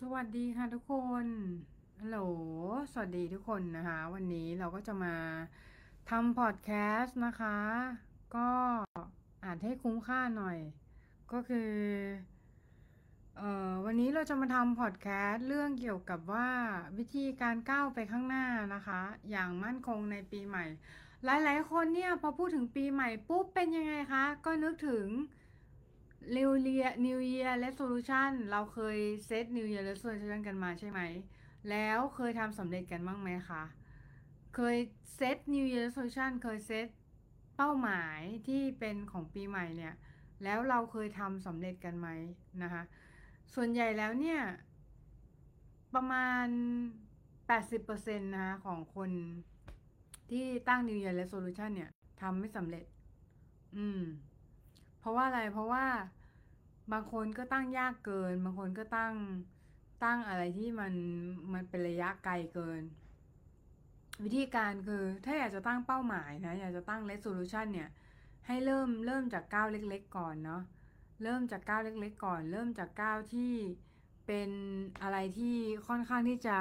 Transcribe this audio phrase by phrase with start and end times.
[0.00, 1.26] สวัสดีค่ะทุกคน
[2.00, 2.18] ฮัลโหล
[2.92, 5.14] สวัสดีทุกคนนะคะ วันนี้เราก็จะมา
[6.10, 6.70] ทำพอดแค
[7.00, 7.58] สต์นะคะ
[8.36, 8.48] ก็
[9.44, 10.58] อ่านให้คุ้มค่าหน่อย
[11.32, 11.72] ก็คือ
[13.36, 16.48] เอ่อวันนี้เราจะมาทำพอดแคสต์เรื่องเกี่ยวกับว่า
[16.98, 19.00] วิธีการก้าวไปข้างหน้านะคะ
[19.30, 20.64] อย่างมั่นคงในปีใหม่
[21.24, 25.06] หลายๆ คนเนี่ยพอพูดถึงปีใหม่ปุ๊บเป็นยังไงคะ ก็นึกถึง
[26.36, 31.00] New Year New Year Resolution เราเคยเซต New Year Resolution กันมาใช่ไหม
[31.70, 33.62] แล้วเคยทำสำเร็จกันบ้างไหมคะ
[34.54, 34.76] เคย
[35.14, 36.88] เซต New Year Resolution เคยเซต
[37.56, 39.94] เป้าหมายที่เป็นของปีใหม่เนี่ย
[40.44, 42.08] แล้วเราเคยทำสำเร็จกันไหม
[42.62, 42.82] นะคะ
[43.54, 44.40] ส่วนใหญ่แล้วเนี่ย
[45.94, 46.46] ประมาณ
[47.48, 49.10] 80%นะคะของคน
[50.30, 52.84] ที่ตั้ง New Year Resolution เนี่ยทำไม่สำเร็จ
[53.76, 54.02] อืม
[55.06, 55.86] ราะว่าอะไรเพราะว่า
[56.92, 59.14] บางคนก็ตั้งยากเกิน บางคนก็ตั้ง
[60.04, 60.94] ตั้งอะไรที่มัน
[61.52, 62.82] มันเป็นระยะไกลเกิน
[64.24, 67.90] วิธีการคือถ้าอยากจะตั้งเป้าหมายนะอยากจะตั้ง resolution เนี่ย
[68.46, 70.62] ให้เริ่มเริ่มจากก้าวเล็ก ๆ ก่อนเนาะ
[71.22, 73.52] เริ่มจากก้าวเล็ก ๆ ก่อน เริ่มจากก้าวที่
[74.26, 74.50] เป็น
[75.02, 75.56] อะไรที่
[75.88, 76.58] ค่อนข้างที่จะ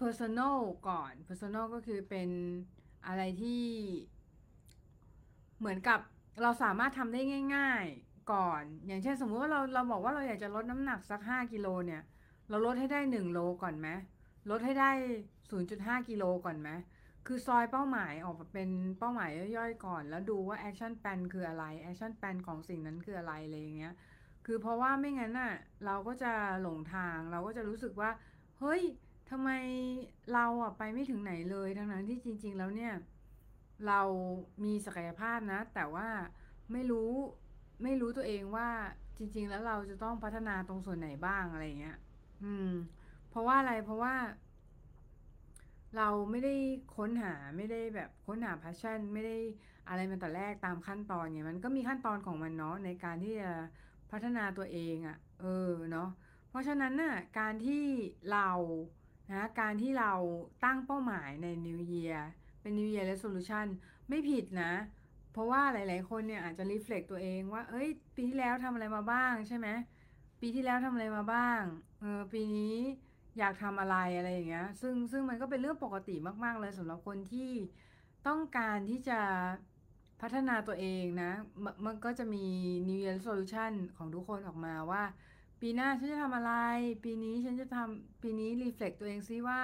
[0.00, 2.28] personal ก่อน personal ก็คือเป็น
[3.06, 3.62] อะไรที่
[5.58, 5.98] เหมือนกับ
[6.42, 7.20] เราสามารถทำได้
[7.54, 12.02] ง่าย ๆก่อน อย่างเช่นสมมุติว่าเราเราบอกว่าเราอยากจะลดน้ำหนักสัก5กิโลเนี่ย
[12.48, 13.88] เราลดให้ได้1โลก่อนไหม
[14.50, 14.90] ลดให้ได้
[15.50, 16.70] 0.5กิโลก่อนไหม
[17.26, 23.94] คือซอยเป้าหมายออกมาเป็นเป้าหมายย่อยๆก่อน แล้วดูว่า action plan คืออะไร action plan ของสิ่งนั้นคืออะไรอะไรอย่างเงี้ย
[24.46, 25.52] คือเพราะว่าไม่งั้นน่ะ
[25.86, 26.32] เราก็จะ
[26.62, 28.10] หลงทางเราก็จะรู้สึกว่า
[28.58, 28.82] เฮ้ย
[29.30, 29.50] ทำไม
[30.34, 32.92] เราอะไปไม่ถึงไหนเลยทั้งนั้นที่จริง ๆ แล้วเนี่ย
[33.88, 34.00] เรา
[34.64, 36.08] มีศักยภาพนะ แต่ว่า
[36.72, 37.10] ไม่รู้
[37.82, 38.68] ไม่รู้ตัวเองว่า
[39.18, 41.98] จริง ๆ แล้วเราจะต้องพัฒนาตรงส่วนไหนบ้างอะไรเงี้ย
[42.44, 42.70] อืม
[43.30, 44.14] เพราะว่าอะไรเพราะว่า
[45.96, 46.54] เราไม่ได้
[46.96, 49.36] ค้นหาไม่ได้แบบค้นหา passion ไม่ได้
[49.88, 53.52] อะไรมาแต่แรกตามขั้นตอนเนี่ยมันก็มีขั้นตอนของมันเนาะในการที่จะ
[54.10, 56.08] พัฒนาตัวเองอะ่ะ เออเนาะ
[56.48, 57.84] เพราะฉะนั้นน่ะการที่
[58.32, 58.50] เรา
[59.32, 60.12] นะการที่เรา
[60.64, 62.18] ตั้งเป้าหมายใน New Year
[62.64, 63.66] เป็น New Year Resolution
[64.08, 64.72] ไม่ผิดนะ
[65.32, 69.68] เพราะว่าหลาย ๆ คนเนี่ยอาจจะ reflect ตัวเองว่า เอ้ย ปีที่แล้วทำอะไรมาบ้างใช่ไหม
[70.40, 71.60] ปีที่แล้วทำอะไรมาบ้าง
[72.00, 72.76] เออ ปีนี้
[73.38, 77.50] อยากทำอะไรอะไรอย่างเงี้ย ซึ่งซึ่งมันก็เป็นเรื่องปกติมาก ๆ เลยสำหรับคนที่
[78.26, 79.20] ต้องการที่จะ
[80.20, 81.32] พัฒนาตัวเองนะ
[81.86, 82.46] มันก็จะมี
[82.88, 85.02] New Year Resolution ของทุกคนออกมาว่า
[85.60, 86.52] ปีหน้าฉันจะทำอะไร
[87.04, 89.60] ปีนี้ฉันจะทำปีนี้ reflect ตัวเองซิว่า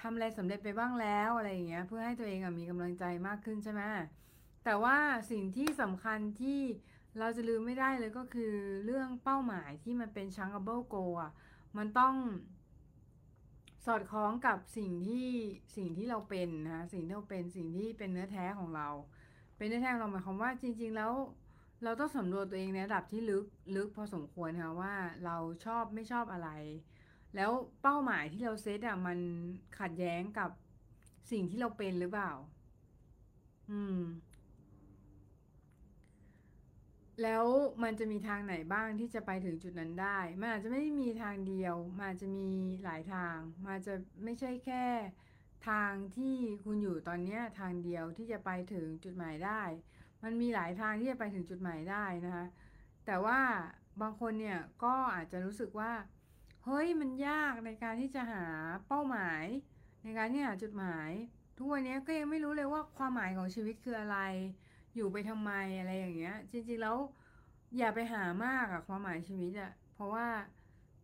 [0.00, 3.82] ทำอะไรสำเร็จไปบ้างแล้วอะไรอย่างเงี้ยเพื่อให้ตัวเองมีกำลังใจมากขึ้นใช่ไหม
[4.64, 4.96] แต่ว่า
[5.30, 6.60] สิ่งที่สำคัญที่
[7.18, 11.32] เราจะลืมไม่ได้เลยก็คือเรื่องเป้าหมายที่มันเป็น chunkable goal อะ
[11.76, 12.14] มันต้อง
[13.86, 15.28] สอดคล้องกับสิ่งที่
[15.76, 18.88] สิ่งที่เราเป็นนะสิ่งที่เราเป็นสิ่งที่เป็นเนื้อแท้ของเรา
[19.56, 21.12] เป็นเนื้อแท้ของเราหมายความว่าจริง ๆ แล้ว
[21.84, 23.44] เราต้องสำรวจตัวเองในระดับที่ลึก
[23.76, 24.94] ลึกพอสมควรค่ะว่า
[25.24, 26.48] เราชอบไม่ชอบอะไร
[27.36, 27.50] แล้ว
[27.82, 29.18] เป้าหมายที่เราเซตอะมัน
[29.78, 30.50] ขัดแย้งกับ
[31.30, 32.32] สิ่งที่เราเป็นหรือเปล่า
[33.70, 34.00] อืม
[37.22, 37.44] แล้ว
[37.82, 42.50] มันจะมีทางไหนบ้างที่จะไปถึงจุดนั้นได้ มันอาจจะไม่ได้มีทางเดียว มันอาจจะมี
[42.84, 43.36] หลายทาง
[43.66, 44.84] มันจะไม่ใช่แค่
[45.68, 49.62] ทางที่คุณอยู่ตอนนี้ทางเดียวที่จะไปถึงจุดหมายได้
[50.22, 52.46] มันมีหลายทางที่จะไปถึงจุดหมายได้นะคะ
[53.06, 53.40] แต่ว่า
[54.02, 55.90] บางคนเนี่ยก็อาจจะรู้สึกว่า
[56.64, 58.44] เฮ้ยมันยากในการที่จะหา
[58.86, 59.44] เป้าหมาย
[60.02, 61.10] ในการที่หาจุดหมาย
[61.56, 64.18] ทุกวันนี้ก็ยังไม่รู้เลยว่าความหมายของชีวิตคืออะไร
[64.94, 66.96] อยู่ไปทำไมอะไรอย่างเงี้ย จริงๆแล้ว
[67.78, 70.26] อย่าไปหามากอะความหมายชีวิตอะเพราะว่า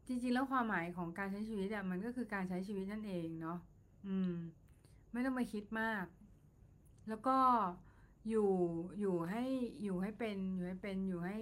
[0.07, 3.59] จริงๆแล้วความหมายของการใช้ชีวิตอะมันก็คือการใช้ชีวิตนั่นเองเนาะ
[4.07, 4.33] อืม
[5.13, 6.05] ไม่ต้องไปคิดมาก
[7.09, 7.39] แล้วก็
[8.29, 8.51] อยู่
[9.01, 9.43] อยู่ให้
[9.83, 11.37] อยู่ให้เป็นอยู่ให้เป็นอยู่ให้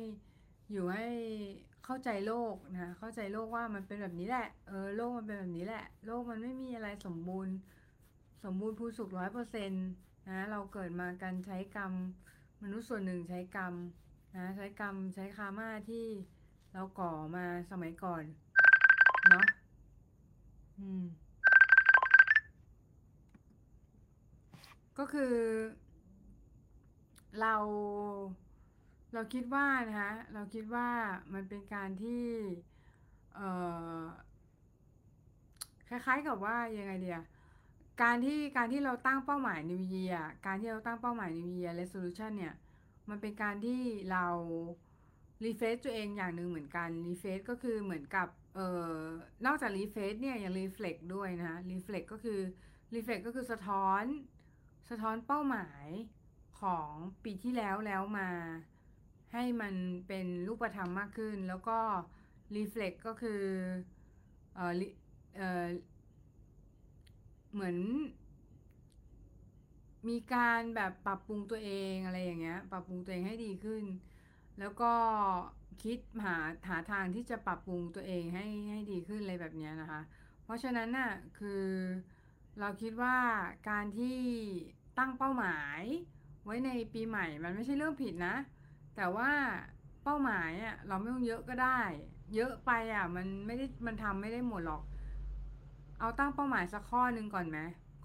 [0.72, 1.06] อยู่ให้
[1.84, 7.54] เข้าใจโลกนะเข้าใจโลกว่ามันเป็นแบบนี้แหละเออโลกมันเป็นแบบนี้แหละ โลกมันไม่มีอะไรสมบูรณ์
[8.44, 9.86] สมบูรณ์พูสุขร้อยเปอร์เซ็นต์
[10.28, 11.92] นะเราเกิดมากันใช้กรรม
[12.62, 13.74] มนุษย์ส่วนหนึ่งใช้กรรม
[14.36, 16.06] นะใช้กรรมใช้คามาที่
[16.72, 18.24] เราก่อมาสมัยก่อน
[19.30, 19.44] เนาะ
[20.78, 21.04] อืม
[24.98, 25.34] ก็คือ
[27.40, 27.56] เรา
[29.14, 30.88] เราคิดว่านะคะเราคิดว่า
[31.34, 32.24] มันเป็นการที่
[33.34, 33.50] เอ่
[34.00, 34.02] อ
[35.88, 37.20] คล้ายๆกับว่ายังไงเดีย
[38.02, 42.54] การที่การที่เราตั้งเป้าหมาย New Year การที่เราตั้งเป้าหมาย New Year Resolution เนี่ย
[43.08, 43.80] มันเป็นการที่
[44.10, 44.26] เรา
[45.44, 48.98] refresh ตัวเองอย่างหนึ่งเหมือนกัน refresh ก็คือเหมือนกับเอ่อ
[49.46, 52.40] นอกจาก refresh เนี่ยยัง reflect ด้วยนะ reflect ก็คือ
[52.94, 54.04] reflect ก็คือสะท้อน
[54.90, 55.86] สะท้อนเป้าหมาย
[56.60, 56.88] ของ
[57.24, 58.30] ปีที่แล้วแล้วมา
[59.34, 59.74] ให้มัน
[60.06, 61.78] เป็นรูปธรรมมากขึ้น แล้วก็
[62.54, 63.42] reflect ก็คือ
[64.54, 64.72] เออ
[65.36, 65.66] เออ
[67.52, 67.76] เหมือน
[70.08, 73.84] มีการแบบปรับปรุงตัวเองอะไรอย่างเงี้ย ปรับปรุงตัวเองให้ดีขึ้น
[74.58, 74.92] แล้วก็
[75.82, 76.36] คิดหา
[76.68, 80.00] หาทางที่จะปรับปรุงตัวเองให้ให้ดีขึ้นอะไรแบบเนี้ยนะคะ
[80.44, 81.64] เพราะฉะนั้นน่ะคือ
[82.60, 83.16] เราคิดว่า
[83.68, 84.18] การที่
[84.98, 85.80] ตั้งเป้าหมาย
[86.44, 88.34] ไว้ในปีใหม่มันไม่ใช่เรื่องผิดนะ
[88.96, 89.30] แต่ว่า
[90.04, 91.80] เป้าหมายอะเราไม่ต้องเยอะก็ได้
[92.34, 94.82] เยอะไปอะ มันไม่ได้มันทำไม่ได้หมดหรอก
[95.98, 97.58] เอาตั้งเป้าหมายสักข้อหนึ่งก่อนไหม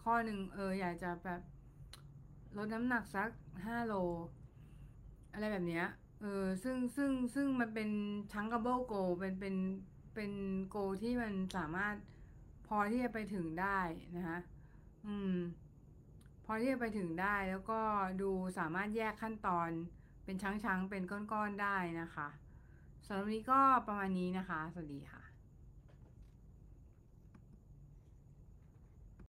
[0.04, 1.42] ข้อหนึ่งเอออยากจะแบบ
[2.58, 3.30] ลดน้ำหนักสัก
[3.66, 3.94] ห้าโล
[5.34, 5.88] อะไรแบบเนี้ย
[6.22, 7.90] เออซึ่งซึ่งซึ่งมันเป็น
[8.34, 9.56] ชังก a เบิลโกเป็นเป็น
[10.16, 10.32] เป็น
[10.70, 11.96] โกที่มันสามารถ
[12.68, 13.80] พอที่จะไปถึงได้
[14.16, 14.40] นะคะ
[15.08, 15.36] อืม
[16.46, 17.80] พอที่จะไปถึงได้แล้วก็
[18.22, 19.70] ดูสามารถแยกขั้นตอน
[20.30, 22.28] เป็นช้างๆ เป็นก้อนๆ ได้นะคะ
[23.06, 25.19] สำหรับวันนี้ก็ประมาณนี้นะคะ สวัสดีค่ะ